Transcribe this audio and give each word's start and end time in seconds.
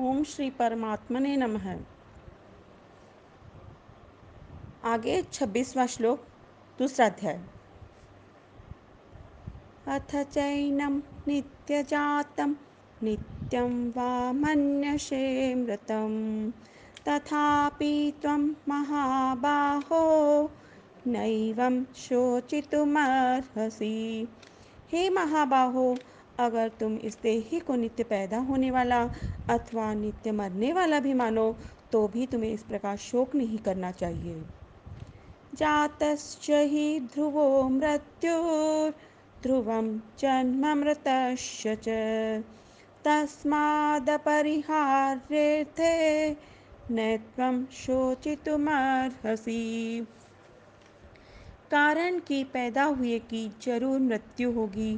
ओम 0.00 0.24
श्री 0.24 0.50
परमात्मने 0.50 1.36
नमः। 1.36 1.76
आगे 4.84 5.22
छब्बीसवा 5.22 5.86
श्लोक, 5.86 6.24
दूसरा 6.78 7.06
अध्याय। 7.06 7.40
अथ 9.88 10.24
चैनं 10.24 11.00
नित्यजातं, 11.28 12.54
नित्यं 13.02 13.90
वा 13.90 14.32
मन्यसे 14.32 15.54
मृतं 15.54 16.50
तथापि 17.08 18.14
त्वं 18.22 18.54
महाबाहो, 18.68 20.50
नैवं 21.06 21.84
शोचितुमर्हसि। 21.84 24.28
हे 24.92 25.10
महाबाहो 25.10 25.98
अगर 26.40 26.68
तुम 26.80 26.96
इस 26.96 27.18
देही 27.22 27.58
को 27.60 27.74
नित्य 27.76 28.04
पैदा 28.04 28.38
होने 28.38 28.70
वाला 28.70 29.00
अथवा 29.48 29.92
नित्य 29.94 30.32
मरने 30.32 30.72
वाला 30.72 31.00
भी 31.00 31.14
मानो 31.14 31.46
तो 31.92 32.06
भी 32.08 32.26
तुम्हें 32.26 32.52
इस 32.52 32.62
प्रकार 32.62 32.96
शोक 32.96 33.34
नहीं 33.34 33.58
करना 33.58 33.90
चाहिए। 33.90 34.34
जातश्च 35.54 36.46
हि 36.50 37.00
ध्रुवो 37.14 37.46
मृत्युर्ध्रुवं 37.68 39.06
जन्ममृतश्च 40.18 41.62
च। 41.84 41.88
तस्मादपरिहार्येथे 43.04 43.90
न 46.90 47.16
त्वं 47.36 47.64
शोचितुमर्हसि। 47.72 49.62
कारण 51.70 52.18
कि 52.18 52.38
पैदा 52.44 52.84
हुए 52.84 53.18
की 53.18 53.42
ज़रूर 53.62 53.98
मृत्यु 54.00 54.52
होगी 54.52 54.92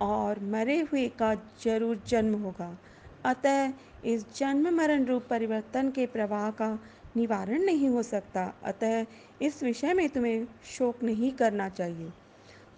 और 0.00 0.38
मरे 0.44 0.80
हुए 0.80 1.08
का 1.08 1.34
ज़रूर 1.34 2.02
जन्म 2.08 2.34
होगा। 2.34 2.78
अतः 3.24 3.72
इस 4.04 4.24
जन्म 4.36 4.74
मरण 4.74 5.04
रूप 5.04 5.26
परिवर्तन 5.30 5.90
के 5.90 6.06
प्रवाह 6.06 6.50
का 6.50 6.78
निवारण 7.16 7.64
नहीं 7.64 7.88
हो 7.88 8.02
सकता। 8.02 8.52
अतः 8.64 9.04
इस 9.42 9.62
विषय 9.62 9.94
में 9.94 10.08
तुम्हें 10.08 10.46
शोक 10.64 11.02
नहीं 11.02 11.32
करना 11.32 11.68
चाहिए। 11.68 12.12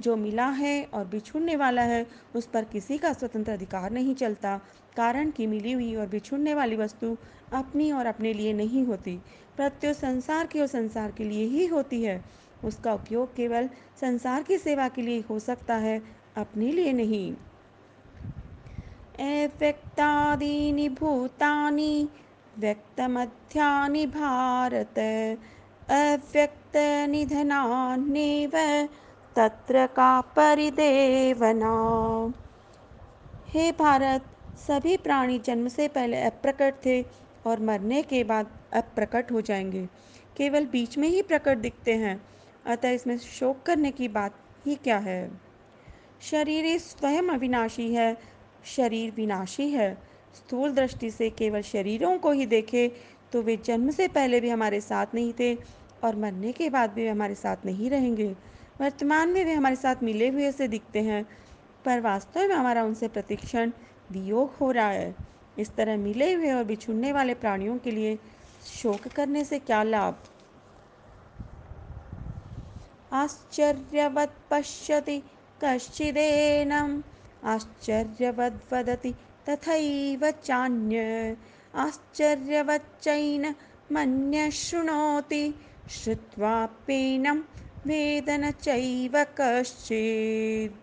जो 0.00 0.16
मिला 0.16 0.46
है 0.46 0.84
और 0.84 1.04
बिछुड़ने 1.06 1.56
वाला 1.56 1.82
है, 1.82 2.06
उस 2.36 2.46
पर 2.46 2.64
किसी 2.64 2.98
का 2.98 3.12
स्वतंत्र 3.12 3.52
अधिकार 3.52 3.90
नहीं 3.90 4.14
चलता। 4.14 4.56
कारण 4.96 5.30
कि 5.30 5.46
मिली 5.46 5.72
हुई 5.72 5.94
और 5.94 6.06
बिछुड़ने 6.06 6.54
वाली 6.54 6.76
वस्तु 6.76 7.16
अपनी 7.52 7.92
और 7.92 8.06
अपने 8.06 8.32
लिए 8.32 8.52
नहीं 8.52 8.84
होती। 8.84 9.16
प्रत्युत 9.56 9.96
संसार 9.96 10.46
की 10.46 10.60
और 10.60 10.66
संसार 10.66 11.10
के 11.10 11.24
लिए 11.24 11.44
ही 11.44 11.66
होती 11.66 12.02
है। 12.02 12.24
उसका 12.64 12.94
उपयोग 12.94 13.34
केवल 13.36 13.68
संसार 14.00 14.42
की 14.42 14.58
सेवा 14.58 14.88
के 14.88 15.02
लिए 15.02 15.20
हो 15.20 15.38
सकता 15.38 15.76
है। 15.76 16.19
अपने 16.36 16.72
लिए 16.72 16.92
नहीं। 16.92 17.34
अव्यक्तादीनि 19.20 20.88
भूतानि, 20.88 22.08
व्यक्तमध्यानि 22.58 24.06
भारत। 24.06 24.94
अव्यक्तनिधनान्येव, 25.90 28.88
तत्र 29.36 29.86
का 29.86 30.20
परिदेवना। 30.20 32.34
हे 33.48 33.72
भारत, 33.72 34.24
सभी 34.68 34.96
प्राणी 34.96 35.38
जन्म 35.38 35.68
से 35.68 35.88
पहले 35.88 36.22
अप्रकट 36.22 36.74
थे 36.86 37.04
और 37.46 37.60
मरने 37.60 38.02
के 38.02 38.24
बाद 38.24 38.46
अप्रकट 38.72 39.32
हो 39.32 39.40
जाएँगे। 39.40 39.88
केवल 40.36 40.66
बीच 40.66 40.98
में 40.98 41.08
ही 41.08 41.22
प्रकट 41.22 41.58
दिखते 41.58 41.94
हैं। 41.94 42.22
अतः 42.66 42.88
इसमें 42.88 43.18
शोक 43.18 43.62
करने 43.62 43.90
की 43.90 44.08
बात 44.08 44.34
ही 44.66 44.74
क्या 44.74 44.98
है? 44.98 45.49
शरीर 46.20 46.78
स्वयं 46.78 47.28
अविनाशी 47.28 47.92
है, 47.94 48.16
शरीर 48.66 49.12
विनाशी 49.12 49.68
है। 49.70 49.94
स्थूल 50.34 50.72
दृष्टि 50.72 51.10
से 51.10 51.28
केवल 51.30 51.62
शरीरों 51.62 52.18
को 52.18 52.32
ही 52.32 52.46
देखे 52.46 52.86
तो 53.32 53.42
वे 53.42 53.56
जन्म 53.56 53.90
से 53.90 54.08
पहले 54.08 54.40
भी 54.40 54.50
हमारे 54.50 54.80
साथ 54.80 55.14
नहीं 55.14 55.32
थे 55.40 55.54
और 56.04 56.16
मरने 56.16 56.52
के 56.52 56.68
बाद 56.70 56.90
भी 56.90 57.02
वे 57.02 57.08
हमारे 57.08 57.34
साथ 57.34 57.64
नहीं 57.64 57.90
रहेंगे। 57.90 58.36
वर्तमान 58.80 59.28
में 59.28 59.44
वे 59.44 59.52
हमारे 59.52 59.76
साथ 59.76 60.02
मिले 60.02 60.28
हुए 60.28 60.50
से 60.52 60.68
दिखते 60.68 61.00
हैं, 61.00 61.24
पर 61.84 62.00
वास्तव 62.00 62.40
में 62.40 62.54
हमारा 62.54 62.84
उनसे 62.84 63.08
प्रतिक्षण 63.08 63.72
वियोग 64.12 64.54
हो 64.60 64.70
रहा 64.70 64.88
है। 64.88 65.14
इस 65.58 65.74
तरह 65.74 65.96
मिले 65.96 66.32
हुए 66.32 66.50
और 66.50 66.64
बिछुड़ने 66.64 67.12
वाले 67.12 67.34
प्राणियों 67.34 67.78
के 67.78 67.90
लिए 67.90 68.18
शोक 68.66 69.08
करने 69.08 69.44
से 69.44 69.58
क्या 69.58 69.82
लाभ? 69.82 70.16
आश्चर्यवत् 73.12 74.50
पश्यति 74.50 75.22
कश्चिदेनम्। 75.64 77.00
आश्चर्यवद्वदति 77.44 79.14
तथैव 79.48 80.30
चान्य। 80.30 81.36
आश्चर्यवच्चैन 81.74 83.54
मन्य 83.92 84.50
शृणोति 84.50 85.54
श्रुत्वाप्येनं 85.90 87.38
वेद 87.86 88.30
न 88.30 88.50
चैव 88.50 89.24
कश्चित्। 89.40 90.78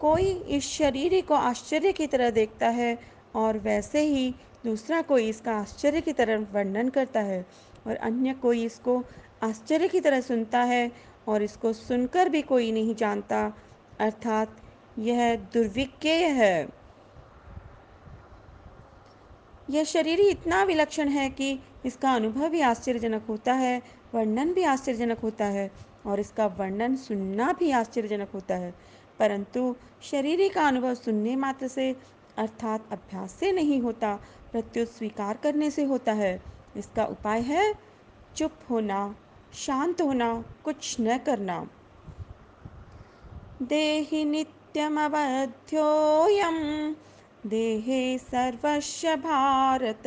कोई 0.00 0.32
इस 0.48 0.64
शरीर 0.64 1.20
को 1.28 1.34
आश्चर्य 1.34 1.92
की 1.92 2.06
तरह 2.06 2.30
देखता 2.30 2.68
है 2.68 2.98
और 3.34 3.58
वैसे 3.58 4.00
ही 4.00 4.34
दूसरा 4.64 5.02
कोई 5.02 5.28
इसका 5.28 5.52
आश्चर्य 5.52 6.00
की 6.00 6.12
तरह 6.12 6.46
वर्णन 6.52 6.88
करता 6.88 7.20
है 7.20 7.46
और 7.86 7.96
अन्य 7.96 8.32
कोई 8.32 8.64
इसको 8.64 9.02
आश्चर्य 9.42 9.88
की 9.88 10.00
तरह 10.00 10.20
सुनता 10.20 10.62
है 10.62 10.92
और 11.28 11.42
इसको 11.42 11.72
सुनकर 11.72 12.28
भी 12.28 12.42
कोई 12.42 12.72
नहीं 12.72 12.94
जानता। 12.94 13.56
अर्थात 14.00 14.60
यह 14.98 15.36
दुर्विज्ञेय 15.36 16.24
है। 16.24 16.68
यह 19.70 19.84
शरीर 19.84 20.20
ही 20.20 20.28
इतना 20.28 20.64
विलक्षण 20.64 21.08
है 21.08 21.30
कि 21.30 21.60
इसका 21.86 22.14
अनुभव 22.14 22.48
भी 22.48 22.60
आश्चर्यजनक 22.60 23.26
होता 23.28 23.52
है, 23.52 23.82
वर्णन 24.14 24.52
भी 24.52 24.62
आश्चर्यजनक 24.62 25.18
होता 25.18 25.44
है 25.44 25.70
और 26.06 26.20
इसका 26.20 26.46
वर्णन 26.46 26.96
सुनना 26.96 27.52
भी 27.52 27.70
आश्चर्यजनक 27.70 28.30
होता 28.30 28.54
है। 28.54 28.74
परंतु 29.18 29.76
शरीर 30.02 30.52
का 30.52 30.68
अनुभव 30.68 30.94
सुनने 30.94 31.36
मात्र 31.36 31.68
से, 31.68 31.96
अर्थात 32.38 32.92
अभ्यास 32.92 33.32
से 33.32 33.52
नहीं 33.52 33.80
होता, 33.80 34.18
प्रत्युत 34.52 34.88
स्वीकार 34.88 35.36
करने 35.36 35.70
से 35.70 35.84
होता 35.84 36.12
है। 36.12 36.42
इसका 36.76 37.04
उपाय 37.04 37.40
है, 37.40 37.74
चुप 38.36 38.52
होना। 38.70 39.16
शांत 39.54 40.00
होना, 40.00 40.44
कुछ 40.64 40.96
न 41.00 41.18
करना। 41.18 41.70
देहि 43.62 44.24
नित्यमवध्योऽयं, 44.24 45.34
देहे 47.46 48.18
सर्वस्य 48.18 49.16
भारत। 49.16 50.02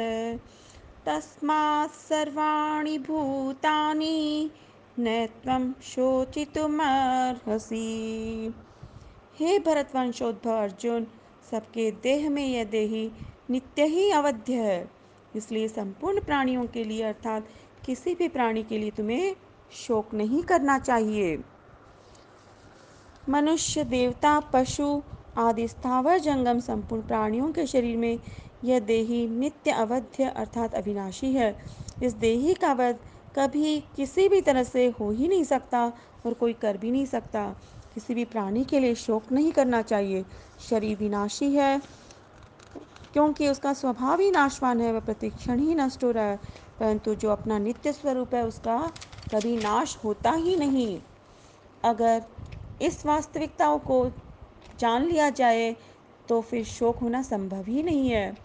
तस्मात् 1.05 1.91
सर्वाणि 1.91 2.97
भूतानि, 2.99 4.51
न 4.99 5.25
त्वं 5.25 5.73
शोचितुमर्हसि। 5.81 6.75
हे 9.39 9.59
भरतवंशोद्भव 9.59 10.57
अर्जुन, 10.57 11.07
सबके 11.51 11.91
देह 11.91 12.29
में 12.29 12.47
यह 12.47 12.63
देही 12.63 13.11
नित्य 13.49 13.85
ही 13.85 14.11
अवध्य 14.11 14.53
है। 14.53 14.91
इसलिए 15.35 15.67
संपूर्ण 15.67 16.21
प्राणियों 16.21 16.67
के 16.67 16.83
लिए 16.83 17.03
अर्थात 17.03 17.47
किसी 17.89 18.15
भी 18.15 18.27
प्राणी 18.27 18.63
के 18.63 18.77
लिए 18.77 18.91
तुम्हें 18.91 19.35
शोक 19.71 20.13
नहीं 20.13 20.43
करना 20.43 20.79
चाहिए। 20.79 21.37
मनुष्य, 23.29 23.83
देवता, 23.83 24.39
पशु 24.39 25.01
आदि 25.37 25.67
स्थावर 25.67 26.17
जंगम 26.17 26.59
संपूर्ण 26.59 27.01
प्राणियों 27.01 27.51
के 27.51 27.67
शरीर 27.67 27.97
में 27.97 28.19
यह 28.63 28.79
देही 28.79 29.27
नित्य 29.27 29.71
अवध्य 29.71 30.23
अर्थात 30.23 30.75
अविनाशी 30.75 31.33
है। 31.33 31.65
इस 32.03 32.13
देही 32.13 32.53
का 32.53 32.73
वध 32.73 32.99
कभी 33.35 33.83
किसी 33.95 34.29
भी 34.29 34.41
तरह 34.41 34.63
से 34.63 34.87
हो 34.87 35.11
ही 35.11 35.27
नहीं 35.27 35.43
सकता 35.43 35.85
और 36.25 36.33
कोई 36.33 36.53
कर 36.53 36.77
भी 36.77 36.91
नहीं 36.91 37.05
सकता। 37.05 37.55
किसी 37.93 38.13
भी 38.13 38.25
प्राणी 38.25 38.63
के 38.63 38.79
लिए 38.79 38.95
शोक 38.95 39.31
नहीं 39.31 39.51
करना 39.51 39.81
चाहिए। 39.81 40.25
शरीर 40.69 40.97
विनाशी 40.97 41.53
है, 41.55 41.81
क्योंकि 43.13 43.47
उसका 43.47 43.73
स्वभाव 43.73 44.19
ही 44.19 44.31
नाशवान 44.31 44.81
है, 44.81 44.93
वह 44.93 44.99
प्रतिक्षण 44.99 45.59
ही 45.59 45.75
नष्ट 45.75 46.03
हो 46.03 46.11
रहा 46.11 46.23
है। 46.23 46.68
परंतु 46.79 47.15
जो 47.15 47.29
अपना 47.29 47.57
नित्य 47.59 47.93
स्वरूप 47.93 48.33
है, 48.35 48.45
उसका 48.45 48.79
कभी 49.31 49.55
नाश 49.57 49.97
होता 50.03 50.31
ही 50.31 50.55
नहीं। 50.55 50.99
अगर 51.83 52.23
इस 52.81 53.05
वास्तविकताओं 53.05 53.79
को 53.79 54.05
जान 54.79 55.05
लिया 55.05 55.29
जाए 55.29 55.75
तो 56.29 56.39
फिर 56.41 56.63
शोक 56.65 56.97
होना 56.97 57.21
संभव 57.21 57.65
ही 57.67 57.83
नहीं 57.83 58.09
है। 58.09 58.37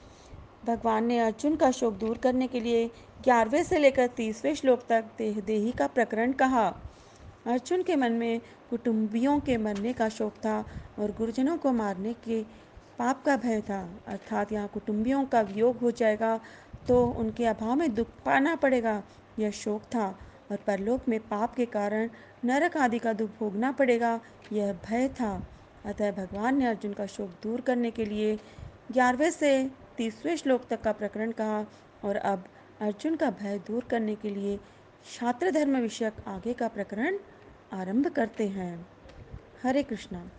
भगवान 0.67 1.05
ने 1.05 1.19
अर्जुन 1.19 1.57
का 1.57 1.71
शोक 1.71 1.95
दूर 1.95 2.19
करने 2.19 2.47
के 2.47 2.61
लिए 2.61 2.87
ग्यारहवें 3.25 3.63
से 3.65 3.79
लेकर 3.79 4.07
तीसवें 4.07 4.55
श्लोक 4.55 4.81
तक 4.89 5.05
देह 5.19 5.41
देही 5.41 5.73
का 5.73 5.87
प्रकरण 5.87 6.33
कहा। 6.33 6.67
अर्जुन 7.47 7.83
के 7.83 7.97
मन 7.97 8.13
में 8.13 8.41
कुटुंबियों 8.71 9.39
के 9.41 9.57
मरने 9.57 9.93
का 9.93 10.09
शोक 10.09 10.33
था 10.45 10.59
और 10.99 11.11
गुरुजनों 11.19 11.57
को 11.59 11.73
मारने 11.73 12.13
के 12.25 12.43
पाप 12.99 13.23
का 13.25 13.37
भय 13.37 13.61
था। 13.61 13.81
अर्थात 14.07 14.53
यहाँ 14.53 14.69
कुटुंबियों 14.69 15.25
का 15.25 15.41
वियोग 15.43 15.77
हो 15.77 15.91
जाएगा 15.91 16.39
तो 16.89 17.05
उनके 17.07 17.47
अभाव 17.47 17.75
में 17.75 17.95
दुख 17.95 18.07
पाना 18.27 18.55
पड़ेगा। 18.55 19.03
यह 19.39 19.51
शोक 19.51 19.83
था 19.83 20.19
और 20.51 20.57
परलोक 20.57 21.09
में 21.09 21.21
पाप 21.21 21.55
के 21.55 21.67
कारण 21.67 22.11
नरक 22.45 22.77
आदि 22.77 22.99
का 22.99 23.13
दुख 23.13 23.31
भोगना 23.41 23.73
पड़ेगा। 23.73 24.21
यह 24.53 24.73
भय 24.73 25.09
था। 25.09 25.47
अतः 25.87 26.13
भगवान 26.13 26.59
ने 26.59 26.67
अर्जुन 26.67 26.93
का 26.93 27.07
शोक 27.07 27.31
दूर 27.43 27.61
करने 27.61 27.91
के 27.91 28.05
लिए 28.05 28.37
ग्यारहवें 28.93 29.31
से 29.31 29.71
तीसवें 29.97 30.37
श्लोक 30.37 30.67
तक 30.71 30.81
का 30.81 30.93
प्रकरण 30.93 31.33
कहा 31.33 31.67
और 32.05 32.17
अब 32.17 32.45
अर्जुन 32.81 33.17
का 33.17 33.31
भय 33.31 33.59
दूर 33.59 33.85
करने 33.85 34.15
के 34.15 34.31
लिए 34.31 34.59
छात्र 35.15 35.51
धर्म 35.51 35.77
विषयक 35.77 36.15
आगे 36.27 36.53
का 36.53 36.69
प्रकरण 36.69 37.19
आरंभ 37.73 38.09
करते 38.09 38.49
हैं। 38.49 38.87
हरे 39.63 39.83
कृष्णा। 39.83 40.31